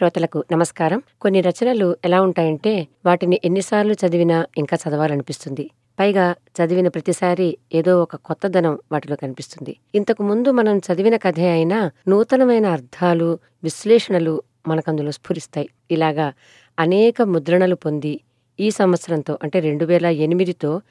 [0.00, 1.02] శ్రోతలకు నమస్కారం.
[1.20, 5.70] కొన్ని రచనలు ఎలా ఉంటాయంటే వాటిని ఎన్నిసార్లు చదివినా ఇంకా చదవాలనిపిస్తుంది.
[5.98, 9.76] పైగా చదివిన ప్రతిసారి ఏదో ఒక కొత్తదనం వాటిలో కనిపిస్తుంది.
[9.94, 15.68] ఇంతకు ముందు మనం చదివిన కథే అయినా నూతనమైన అర్థాలు విశ్లేషణలు మనకందులో స్ఫురిస్తాయి.
[15.90, 16.32] ఇలాగా
[16.78, 18.20] అనేక ముద్రణలు పొంది
[18.60, 20.82] ఈ సంవత్సరంతో అంటే రెండు వేల ఎనిమిదితో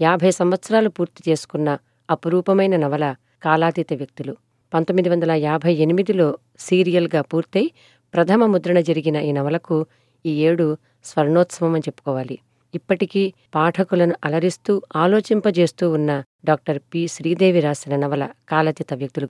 [0.00, 1.78] యాభై సంవత్సరాలు పూర్తి చేసుకున్న
[2.10, 4.36] అపురూపమైన నవల కాలాతీత వ్యక్తులు.
[4.74, 7.70] పంతొమ్మిది వందల యాభై ఎనిమిదిలో సీరియల్గా పూర్తయి
[8.14, 9.86] ప్రథమ ముద్రణ జరిగిన ఈ నవలకు
[10.26, 12.38] ఈ ఏడు స్వర్ణోత్సవం అని చెప్పుకోవాలి.
[12.74, 17.06] ఇప్పటికీ పాఠకులను అలరిస్తూ ఆలోచింపజేస్తూ ఉన్న డాక్టర్ పి.
[17.06, 19.28] శ్రీదేవి రాసిన నవల కాలాతీత వ్యక్తులు.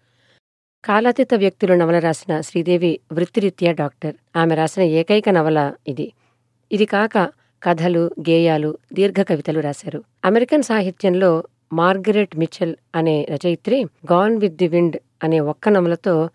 [0.85, 4.15] కాలాతీత వ్యక్తులు నవల రాసిన శ్రీదేవి వృత్తిరీత్యా డాక్టర్.
[4.37, 6.13] ఆమె రాసిన ఏకైక నవల ఇది.
[6.73, 7.19] ఇది కాక
[7.63, 10.05] కథలు గేయాలు దీర్ఘ కవితలు రాశారు.
[10.25, 16.31] అమెరికన్ సాహిత్యంలో మార్గరెట్ మిచెల్ అనే రచయిత్రి గాన్ విత్ ది విండ్ అనే ఒక్క నవలతో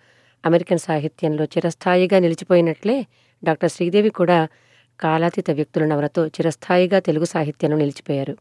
[0.46, 3.06] అమెరికన్ సాహిత్యంలో చిరస్థాయిగా నిలిచిపోయినట్లే
[3.44, 4.48] డాక్టర్ శ్రీదేవి కూడా
[5.00, 8.38] కాలాతీత వ్యక్తుల నవలతో చిరస్థాయిగా తెలుగు సాహిత్యంలో నిలిచిపోయారు.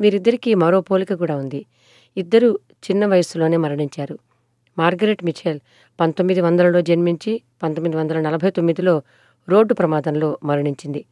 [0.00, 1.66] వీరిద్దరికీ మరో పోలిక కూడా ఉంది.
[2.16, 2.58] ఇద్దరూ
[2.90, 4.18] చిన్న వయస్సులోనే మరణించారు.
[4.78, 5.60] మార్గరెట్ మిచెల్
[6.00, 9.02] పంతొమ్మిది వందలలో జన్మించి పంతొమ్మిది వందల నలభై తొమ్మిదిలో
[9.48, 11.04] రోడ్డు ప్రమాదంలో మరణించింది.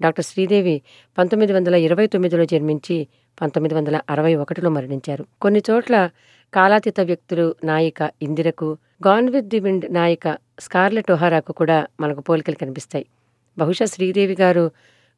[0.00, 0.82] డాక్టర్ శ్రీదేవి
[1.18, 3.08] పంతొమ్మిది వందల ఇరవై తొమ్మిదిలో జన్మించి
[3.42, 5.26] పంతొమ్మిది వందల అరవై ఒకటిలో మరణించారు.
[5.42, 6.10] కొన్ని చోట్ల
[6.54, 13.06] కాలాతీత వ్యక్తులు నాయిక ఇందిరకు గాన్ విత్ ది విండ్ నాయిక స్కార్లెట్ ఒహారాకు కూడా మనకు పోలికలు కనిపిస్తాయి.
[13.58, 14.70] బహుశా శ్రీదేవి గారు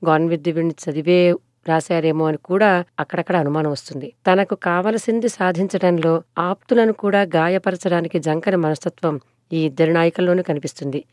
[0.05, 1.35] గాన్ విత్ ది విండ్ చదివే
[1.69, 4.13] రాశారేమో అని కూడా అక్కడక్కడ అనుమానం వస్తుంది.
[4.27, 9.21] తనకు కావలసింది సాధించడంలో ఆప్తులను కూడా గాయపరచడానికి జంకని మనస్తత్వం
[9.53, 11.05] ఈ ఇద్దరి నాయకుల్లోనూ కనిపిస్తుంది.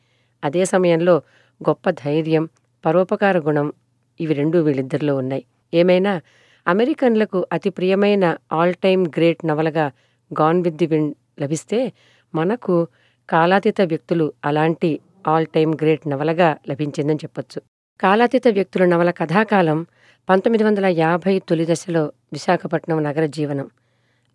[0.44, 1.22] అదే సమయంలో
[1.70, 2.50] గొప్ప ధైర్యం
[2.86, 3.74] పరోపకార గుణం
[4.20, 5.44] ఇవి రెండూ వీళ్ళిద్దరిలో ఉన్నాయి.
[5.74, 6.22] ఏమైనా
[6.68, 9.92] అమెరికన్లకు అతి ప్రియమైన ఆల్ టైమ్ గ్రేట్ నవలగా
[10.34, 11.94] గాన్ విత్ ది విండ్ లభిస్తే
[12.36, 12.88] మనకు
[13.30, 17.62] కాలాతీత వ్యక్తులు అలాంటి ఆల్ టైమ్ గ్రేట్ నవలగా లభించిందని చెప్పొచ్చు.
[18.00, 19.86] కాలాతీత వ్యక్తుల నవల కథాకాలం
[20.30, 23.70] పంతొమ్మిది వందల యాభై తొలి దశలో విశాఖపట్నం నగర జీవనం.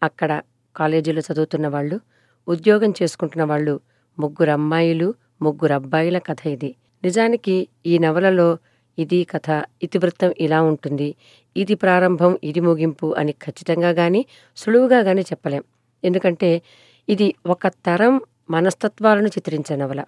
[0.02, 0.40] అక్కడ
[0.76, 2.00] కాలేజీలో చదువుతున్న వాళ్ళు
[2.48, 3.80] ఉద్యోగం చేసుకుంటున్న వాళ్ళు
[4.18, 6.74] ముగ్గురు అమ్మాయిలు ముగ్గురు అబ్బాయిల కథ ఇది.
[7.04, 8.58] నిజానికి ఈ నవలలో
[8.98, 11.14] ఇది కథ ఇతివృత్తం ఇలా ఉంటుంది.
[11.56, 15.64] ఇది ప్రారంభం ఇది ముగింపు అని ఖచ్చితంగా గాని సులువుగా గాని చెప్పలేం.
[16.04, 16.62] ఎందుకంటే
[17.08, 18.20] ఇది ఒక తరం
[18.50, 20.04] మనస్తత్వాలను చిత్రించే నవల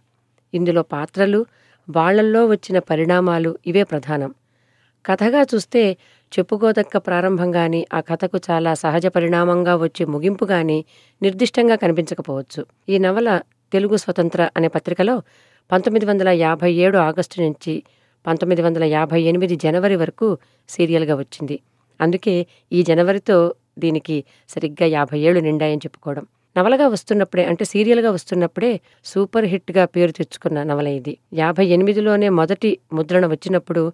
[0.55, 1.47] ఇందులో పాత్రలు
[1.89, 4.35] వాళ్ళల్లో వచ్చిన పరిణామాలు ఇవే ప్రధానం.
[5.05, 5.97] కథగా చూస్తే
[6.33, 10.85] చెప్పుకోదక్క ప్రారంభం కానీ ఆ కథకు చాలా సహజ పరిణామంగా వచ్చే ముగింపు కానీ
[11.23, 12.67] నిర్దిష్టంగా కనిపించకపోవచ్చు.
[12.89, 13.41] ఈ నవల
[13.73, 15.23] తెలుగు స్వతంత్ర అనే పత్రికలో
[15.71, 17.83] పంతొమ్మిది వందల యాభై ఏడు ఆగస్టు నుంచి
[18.27, 21.61] పంతొమ్మిది వందల యాభై ఎనిమిది జనవరి వరకు సీరియల్గా వచ్చింది.
[22.01, 26.27] అందుకే ఈ జనవరితో దీనికి సరిగ్గా యాభై ఏళ్ళు నిండాయని చెప్పుకోవడం.
[26.57, 31.19] నవలగా వస్తున్నప్పుడే అంటే సీరియల్గా వస్తున్నప్పుడే సూపర్ హిట్గా పేరు తెచ్చుకున్న నవల ఇది.
[31.35, 33.93] యాభై ఎనిమిదిలోనే మొదటి ముద్రణ వచ్చినప్పుడు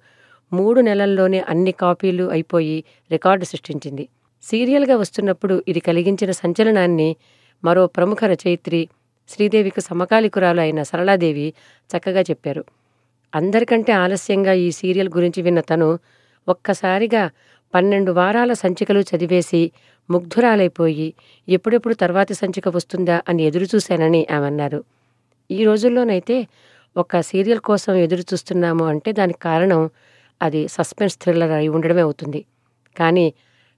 [0.53, 4.09] మూడు నెలల్లోనే అన్ని కాపీలు అయిపోయి రికార్డు సృష్టించింది.
[4.43, 7.17] సీరియల్గా వస్తున్నప్పుడు ఇది కలిగించిన సంచలనాన్ని
[7.65, 8.89] మరో ప్రముఖ రచయిత్రి
[9.29, 11.55] శ్రీదేవికి సమకాలికురాలు అయిన సరళాదేవి
[11.91, 12.65] చక్కగా చెప్పారు.
[13.35, 15.99] అందరికంటే ఆలస్యంగా ఈ సీరియల్ గురించి విన్న తను
[16.49, 17.31] ఒక్కసారిగా
[17.75, 19.63] పన్నెండు వారాల సంచికలు చదివేసి
[20.09, 21.09] ముగ్ధురాలైపోయి
[21.49, 24.81] ఎప్పుడెప్పుడు తర్వాతి సంచిక వస్తుందా అని ఎదురుచూశానని ఆమె అన్నారు
[25.51, 26.37] ఈ రోజుల్లోనైతే
[26.97, 29.81] ఒక సీరియల్ కోసం ఎదురు చూస్తున్నాము అంటే దానికి కారణం
[30.41, 32.41] అది సస్పెన్స్ థ్రిల్లర్ అయి ఉండడమే అవుతుంది.
[32.97, 33.27] కానీ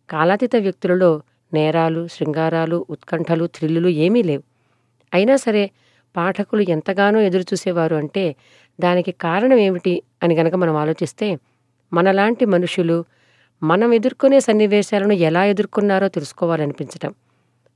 [0.08, 1.10] కాలాతీత వ్యక్తులలో
[1.52, 4.44] నేరాలు శృంగారాలు ఉత్కంఠలు థ్రిల్లులు ఏమీ లేవు.
[5.12, 5.64] అయినా సరే
[6.14, 8.24] పాఠకులు ఎంతగానో ఎదురుచూసేవారు అంటే
[8.78, 11.28] దానికి కారణం ఏమిటి అని గనక మనం ఆలోచిస్తే
[11.92, 12.96] మనలాంటి మనుషులు
[13.62, 17.12] మనం ఎదుర్కొనే సన్నివేశాలను ఎలా ఎదుర్కొన్నారో తెలుసుకోవాలనిపించటం.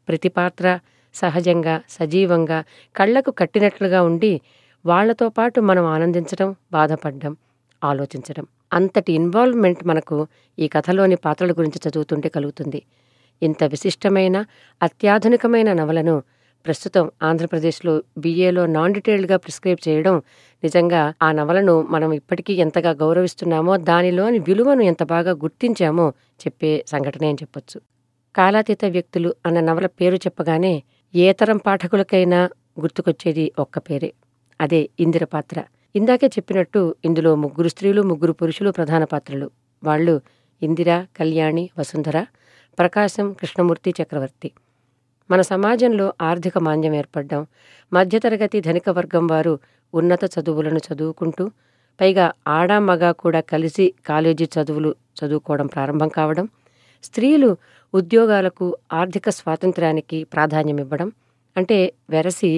[0.08, 0.66] ప్రతి పాత్ర
[1.14, 2.58] సహజంగా సజీవంగా
[2.96, 4.32] కళ్ళకు కట్టినట్లుగా ఉండి
[4.84, 7.32] వాళ్ళతో పాటు మనం ఆనందించడం బాధపడడం
[7.82, 10.16] ఆలోచించడం అంతటి ఇన్వాల్వ్మెంట్ మనకు
[10.58, 12.80] ఈ కథలోని పాత్రల గురించి చదువుతుంటే కలుగుతుంది.
[13.42, 14.36] ఇంత విశిష్టమైన
[14.80, 16.16] అత్యాధునికమైన నవలను
[16.66, 20.22] ప్రస్తుతం ఆంధ్రప్రదేశ్లో బీఏలో నాన్ డీటెయిల్డ్గా ప్రిస్క్రైబ్ చేయడం
[20.64, 27.38] నిజంగా ఆ నవలను మనం ఇప్పటికీ ఎంతగా గౌరవిస్తున్నామో దానిలోని విలువను ఎంత బాగా గుర్తించామో చెప్పే సంఘటనే అని
[27.42, 27.80] చెప్పొచ్చు.
[28.36, 30.82] కాలాతీత వ్యక్తులు అన్న నవల పేరు చెప్పగానే
[31.14, 32.50] ఏ తరం పాఠకులకైనా
[32.80, 34.12] గుర్తుకొచ్చేది ఒక్క పేరే.
[34.60, 35.64] అదే ఇందిర పాత్ర.
[35.96, 39.50] ఇందాకే చెప్పినట్టు ఇందులో ముగ్గురు స్త్రీలు ముగ్గురు పురుషులు ప్రధాన పాత్రలు.
[39.84, 40.20] వాళ్ళు
[40.62, 42.26] ఇందిర కళ్యాణి వసుంధర
[42.78, 44.50] ప్రకాశం కృష్ణమూర్తి చక్రవర్తి.
[45.30, 47.40] మన సమాజంలో ఆర్థిక మాంద్యం ఏర్పడ్డం
[47.92, 49.54] మధ్యతరగతి ధనిక వర్గం వారు
[49.94, 51.44] ఉన్నత చదువులను చదువుకుంటూ
[52.00, 54.90] పైగా ఆడా మగ కూడా కలిసి కాలేజీ చదువులు
[55.20, 56.46] చదువుకోవడం ప్రారంభం కావడం
[57.04, 57.50] స్త్రీలు
[57.94, 61.08] ఉద్యోగాలకు ఆర్థిక స్వాతంత్రానికి ప్రాధాన్యం ఇవ్వడం
[61.56, 61.78] అంటే
[62.10, 62.50] వెరసి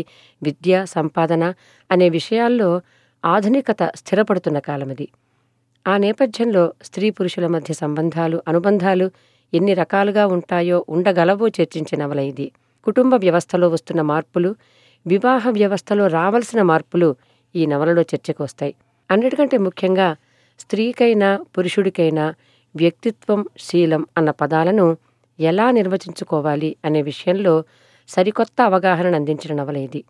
[0.43, 1.45] విద్య సంపాదన
[1.91, 2.69] అనే విషయాల్లో
[3.25, 5.07] ఆధునికత స్థిరపడుతున్న కాలమిది.
[5.87, 9.07] ఆ నేపథ్యంలో స్త్రీ పురుషుల మధ్య సంబంధాలు అనుబంధాలు
[9.53, 12.47] ఎన్ని రకాలుగా ఉంటాయో ఉండగలవో చర్చించే నవల ఇది
[12.87, 14.51] కుటుంబ వ్యవస్థలో వస్తున్న మార్పులు
[15.07, 17.09] వివాహ వ్యవస్థలో రావలసిన మార్పులు
[17.55, 18.75] ఈ నవలలో చర్చకు వస్తాయి
[19.11, 20.09] అన్నిటికంటే ముఖ్యంగా
[20.61, 22.25] స్త్రీకైనా పురుషుడికైనా
[22.75, 24.87] వ్యక్తిత్వం శీలం అన్న పదాలను
[25.39, 27.55] ఎలా నిర్వచించుకోవాలి అనే విషయంలో
[28.09, 30.01] సరికొత్త అవగాహనను అందించిన నవల ఇది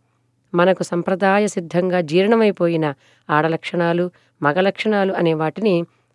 [0.53, 2.87] మనకు సంప్రదాయ సిద్ధంగా జీర్ణమైపోయిన
[3.29, 4.05] ఆడలక్షణాలు
[4.43, 5.75] మగ లక్షణాలు అనే వాటిని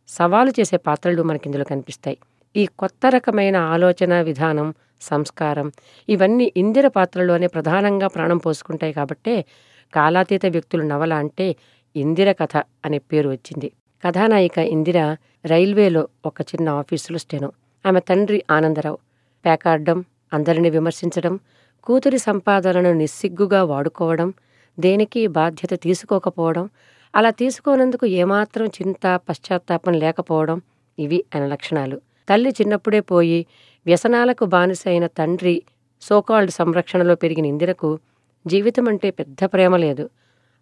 [0.10, 2.18] సవాలు చేసే పాత్రలు మనకిందులో కనిపిస్తాయి.
[2.55, 4.67] ఈ కొత్త రకమైన ఆలోచన విధానం
[5.01, 5.67] సంస్కారం
[6.09, 9.45] ఇవన్నీ ఇందిర పాత్రలోనే ప్రధానంగా ప్రాణం పోసుకుంటాయి కాబట్టే
[9.93, 11.55] కాలాతీత వ్యక్తుల నవల అంటే
[11.95, 12.55] ఇందిర కథ
[12.85, 13.71] అనే పేరు వచ్చింది.
[14.03, 14.99] కథానాయిక ఇందిర
[15.45, 17.49] రైల్వేలో ఒక చిన్న ఆఫీసులో స్టెనో.
[17.85, 18.97] ఆమె తండ్రి ఆనందరావు.
[19.45, 19.99] పేకాడడం
[20.33, 21.39] అందరిని విమర్శించడం
[21.83, 24.33] కూతురి సంపాదనను నిస్సిగ్గుగా వాడుకోవడం
[24.77, 26.65] దేనికి బాధ్యత తీసుకోకపోవడం
[27.13, 30.61] అలా తీసుకోనందుకు ఏమాత్రం చింత పశ్చాత్తాపం లేకపోవడం
[30.99, 31.97] ఇవి ఆయన లక్షణాలు.
[32.30, 33.45] తల్లి చిన్నప్పుడే పోయి
[33.86, 35.62] వ్యసనాలకు బానిస అయిన తండ్రి
[36.01, 38.00] సోకాల్డ్ సంరక్షణలో పెరిగిన ఇందిరకు
[38.48, 40.10] జీవితం అంటే పెద్ద ప్రేమ లేదు.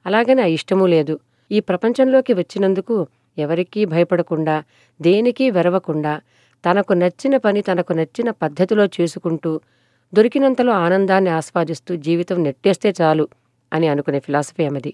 [0.05, 1.19] అలాగని ఆ ఇష్టమూ లేదు.
[1.51, 3.07] ఈ ప్రపంచంలోకి వచ్చినందుకు
[3.37, 4.63] ఎవరికీ భయపడకుండా
[5.01, 6.21] దేనికీ వెరవకుండా
[6.65, 9.61] తనకు నచ్చిన పని తనకు నచ్చిన పద్ధతిలో చేసుకుంటూ
[10.13, 13.27] దొరికినంతలో ఆనందాన్ని ఆస్వాదిస్తూ జీవితం నెట్టేస్తే చాలు
[13.73, 14.93] అని అనుకునే ఫిలాసఫీ ఆమెది.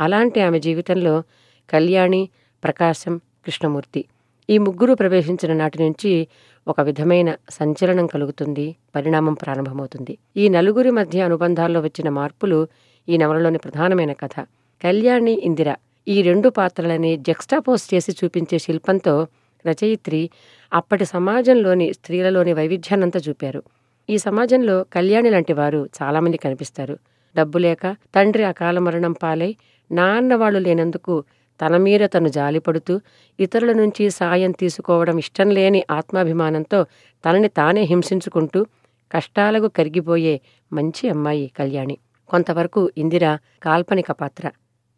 [0.00, 1.22] అలాంటి ఆమె జీవితంలో
[1.70, 2.28] కళ్యాణి
[2.64, 4.04] ప్రకాశం కృష్ణమూర్తి
[4.50, 6.28] ఈ ముగ్గురు ప్రవేశించిన నాటి నుంచి
[6.68, 10.18] ఒక విధమైన సంచలనం కలుగుతుంది పరిణామం ప్రారంభమవుతుంది.
[10.36, 12.68] ఈ నలుగురి మధ్య అనుబంధాల్లో వచ్చిన మార్పులు
[13.08, 14.46] ఈ నవలలోని ప్రధానమైన కథ.
[14.84, 15.74] కళ్యాణి ఇందిర
[16.08, 19.26] ఈ రెండు పాత్రలని జెక్స్టాపోజ్ చేసి చూపించే శిల్పంతో
[19.66, 20.30] రచయిత్రి
[20.72, 23.62] అప్పటి సమాజంలోని స్త్రీలలోని వైవిధ్యాన్నంతా చూపారు.
[24.10, 26.98] ఈ సమాజంలో కళ్యాణి లాంటి వారు చాలామంది కనిపిస్తారు.
[27.36, 29.56] డబ్బు లేక తండ్రి అకాల మరణం పాలై
[29.92, 31.24] నాన్న వాళ్ళు లేనందుకు
[31.60, 33.00] తన మీద తను జాలిపడుతూ
[33.40, 36.80] ఇతరుల నుంచి సాయం తీసుకోవడం ఇష్టం లేని ఆత్మాభిమానంతో
[37.24, 38.66] తనని తానే హింసించుకుంటూ
[39.10, 40.40] కష్టాలకు కరిగిపోయే
[40.72, 41.96] మంచి అమ్మాయి కళ్యాణి.
[42.28, 44.50] కొంతవరకు ఇందిర కాల్పనిక పాత్ర.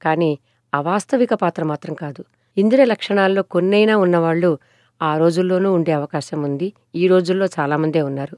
[0.03, 0.39] కానీ
[0.75, 2.25] అవాస్తవిక పాత్ర మాత్రం కాదు.
[2.57, 4.59] ఇందిర లక్షణాల్లో కొన్నైనా ఉన్నవాళ్ళు
[5.03, 6.73] ఆ రోజుల్లోనూ ఉండే అవకాశం ఉంది.
[6.95, 8.37] ఈ రోజుల్లో చాలామందే ఉన్నారు.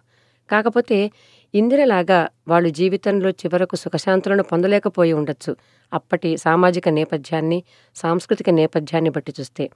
[0.50, 1.11] కాకపోతే
[1.55, 5.56] ఇందిరలాగా వాళ్ళు జీవితంలో చివరకు సుఖశాంతులను పొందలేకపోయి ఉండొచ్చు.
[5.93, 7.64] అప్పటి సామాజిక నేపథ్యాన్ని
[7.94, 9.70] సాంస్కృతిక నేపథ్యాన్ని బట్టి చూస్తే.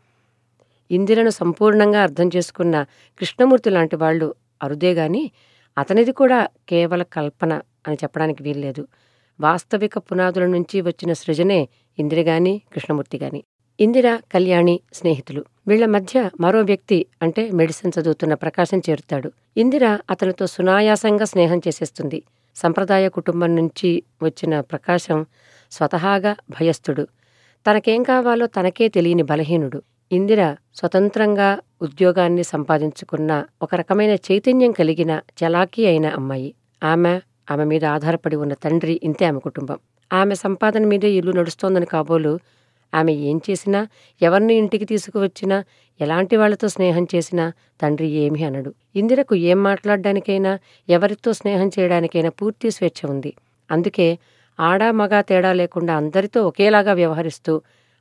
[0.90, 2.82] ఇందిరను సంపూర్ణంగా అర్థం చేసుకున్న
[3.18, 5.30] కృష్ణమూర్తి లాంటి వాళ్ళు అరుదే గాని
[5.78, 7.52] అతనిది కూడా కేవల కల్పన
[7.86, 8.86] అని చెప్పడానికి వీల్లేదు.
[9.40, 11.68] వాస్తవిక పునాదుల నుంచి వచ్చిన సృజనే
[11.98, 13.44] ఇందిర గాని కృష్ణమూర్తి గాని.
[13.80, 15.44] ఇందిర కళ్యాణి స్నేహితులు.
[15.68, 19.32] వీళ్ళ మధ్య మరో వ్యక్తి అంటే మెడిసిన్ చదువుతున్న ప్రకాశం చేరుతాడు.
[19.56, 22.22] ఇందిర అతనితో సునాయాసంగా స్నేహం చేసేస్తుంది.
[22.56, 25.26] సంప్రదాయ కుటుంబం నుంచి వచ్చిన ప్రకాశం
[25.70, 27.06] స్వతహాగా భయస్థుడు.
[27.66, 29.82] తనకేం కావాలో తనకే తెలియని బలహీనుడు.
[30.12, 36.54] ఇందిర స్వతంత్రంగా ఉద్యోగాన్ని సంపాదించుకున్న ఒక రకమైన చైతన్యం కలిగిన చలాకీ అయిన అమ్మాయి.
[36.84, 39.78] ఆమె ఆమె మీద ఆధారపడి ఉన్న తండ్రి ఇంతే ఆమె కుటుంబం.
[40.12, 42.38] ఆమె సంపాదన మీదే ఇల్లు నడుస్తోందని కాబోలు
[42.94, 43.80] ఆమె ఏం చేసినా
[44.20, 45.56] ఎవరిని ఇంటికి తీసుకువచ్చినా
[46.00, 47.44] ఎలాంటి వాళ్ళతో స్నేహం చేసినా
[47.82, 48.70] తండ్రి ఏమీ అనడు.
[48.96, 50.52] ఇందిరకు ఏం మాట్లాడడానికైనా
[50.88, 53.32] ఎవరితో స్నేహం చేయడానికైనా పూర్తి స్వేచ్ఛ ఉంది.
[53.70, 54.08] అందుకే
[54.58, 57.54] ఆడా మగా తేడా లేకుండా అందరితో ఒకేలాగా వ్యవహరిస్తూ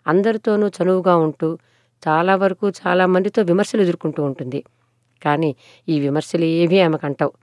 [0.06, 1.50] అందరితోనూ చనువుగా ఉంటూ
[2.04, 4.60] చాలా వరకు చాలా మందితో విమర్శలు ఎదుర్కొంటూ ఉంటుంది.
[5.22, 5.52] కానీ
[5.88, 7.34] ఈ విమర్శలు ఏమీ ఆమెకంటవు.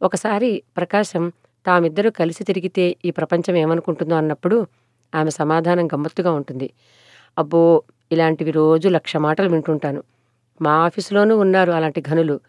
[0.00, 1.24] ఒకసారి ప్రకాశం
[1.66, 4.56] తామిద్దరూ కలిసి తిరిగితే ఈ ప్రపంచం ఏమనుకుంటుందో అన్నప్పుడు
[5.14, 6.72] ఆమె సమాధానం గమ్మత్తుగా ఉంటుంది.
[7.38, 10.02] అబ్బో ఇలాంటివి రోజు లక్ష మాటలు వింటుంటాను.
[10.62, 12.40] మా ఆఫీసులోనూ ఉన్నారు అలాంటి ఘనులు.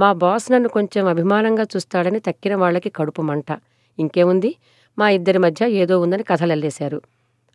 [0.00, 3.58] మా బాస్ నన్ను కొంచెం అభిమానంగా చూస్తాడని తక్కిన వాళ్ళకి కడుపు మంట.
[3.98, 4.54] ఇంకేముంది?
[4.98, 7.02] మా ఇద్దరి మధ్య ఏదో ఉందని కథలల్లేశారు.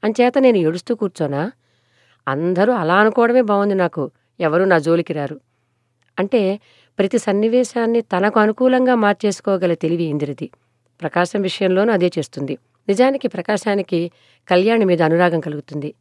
[0.04, 1.52] అంచేత నేను ఏడుస్తూ కూర్చోనా?
[2.28, 4.12] అందరూ అలా అనుకోవడమే బాగుంది నాకు.
[4.40, 5.40] ఎవరూ నా జోలికి రారు.
[6.20, 6.60] అంటే
[7.00, 10.50] ప్రతి సన్నివేశాన్ని తనకు అనుకూలంగా మార్చేసుకోగల తెలివి ఇందిరిది.
[11.02, 12.58] ప్రకాశం విషయంలోనూ అదే చేస్తుంది.
[12.90, 14.12] నిజానికి ప్రకాశానికి
[14.48, 15.94] కళ్యాణి మీద అనురాగం కలుగుతుంది.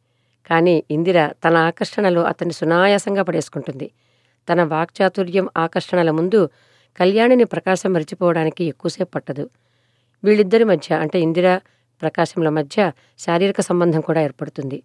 [0.49, 3.91] కానీ ఇందిర తన ఆకర్షణలో అతన్ని సునాయాసంగా పడేసుకుంటుంది.
[4.49, 6.49] తన వాక్చాతుర్యం ఆకర్షణల ముందు
[6.97, 9.49] కళ్యాణిని ప్రకాశం మరిచిపోవడానికి ఎక్కువసేపు పట్టదు.
[10.23, 11.57] వీళ్ళిద్దరి మధ్య అంటే ఇందిర
[12.01, 14.83] ప్రకాశంల మధ్య శారీరక సంబంధం కూడా ఏర్పడుతుంది.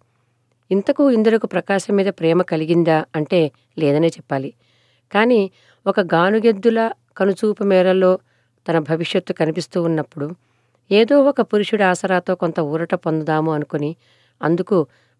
[0.71, 4.53] ఇంతకు ఇందిరకు ప్రకాశం మీద ప్రేమ కలిగిందా అంటే లేదనే చెప్పాలి.
[5.11, 5.51] కానీ
[5.87, 8.19] ఒక గానుగెద్దుల కనుచూపు మేరలో
[8.69, 10.35] తన భవిష్యత్తు కనిపిస్తూ ఉన్నప్పుడు
[10.91, 13.91] ఏదో ఒక పురుషుడి ఆసరాతో కొంత ఊరట పొందుదాము అనుకుని
[14.41, 14.77] అందుకు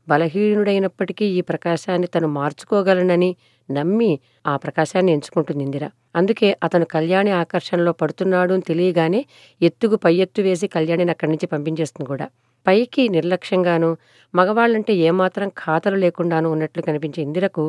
[0.08, 3.30] బలహీనుడైనప్పటికీ ఈ ప్రకాశాన్ని తను మార్చుకోగలనని
[3.70, 4.12] నమ్మి
[4.46, 5.86] ఆ ప్రకాశాన్ని ఎంచుకుంటుంది ఇందిర
[6.16, 9.22] అందుకే అతను కళ్యాణి ఆకర్షణలో పడుతున్నాడు అని తెలియగానే
[9.62, 12.26] ఎత్తుకు పై ఎత్తు వేసి కళ్యాణిని అక్కడి నుంచి పంపించేస్తుంది కూడా.
[12.66, 13.90] పైకి నిర్లక్ష్యంగానూ
[14.34, 17.66] మగవాళ్ళంటే ఏమాత్రం ఖాతరు లేకుండానూ ఉన్నట్లు కనిపించే ఇందిరకు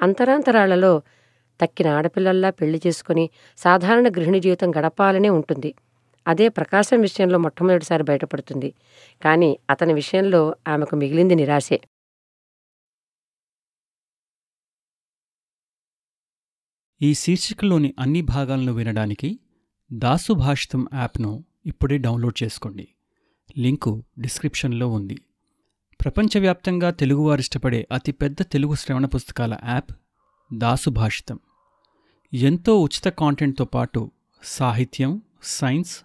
[0.00, 0.92] అంతరాంతరాళ్ళలో
[1.60, 3.24] తక్కిన ఆడపిల్లల్లా పెళ్ళి చేసుకుని
[3.58, 5.70] సాధారణ గృహిణి జీవితం గడపాలనే ఉంటుంది.
[6.26, 8.74] అదే ప్రకాశం విషయంలో మొట్టమొదటిసారి బయటపడుతుంది.
[9.22, 11.80] కానీ అతని విషయంలో ఆమెకు మిగిలింది నిరాశే.
[17.02, 19.40] ఈ శీర్షికలోని అన్ని భాగాలను వినడానికి
[19.92, 22.88] దాసు భాషితం యాప్ను ఇప్పుడే డౌన్లోడ్ చేసుకోండి.
[23.58, 25.20] లింకు డిస్క్రిప్షన్లో ఉంది.
[26.00, 29.90] ప్రపంచవ్యాప్తంగా తెలుగువారు ఇష్టపడే అతిపెద్ద తెలుగు శ్రవణ పుస్తకాల యాప్
[30.52, 31.40] దాసు భాషితం.
[32.32, 34.10] ఎంతో ఉచిత కాంటెంట్తో పాటు
[34.42, 36.04] సాహిత్యం సైన్స్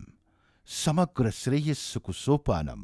[0.73, 2.83] समग्र श्रेयस्सुको Sopanam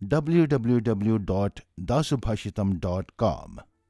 [0.00, 3.58] W W W dot Dasubhashitam dot com